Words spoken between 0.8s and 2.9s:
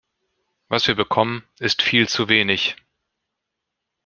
wir bekommen, ist viel zu wenig.